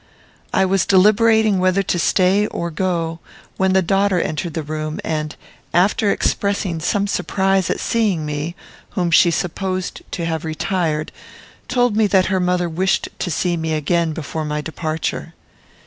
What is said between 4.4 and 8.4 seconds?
the room, and, after expressing some surprise at seeing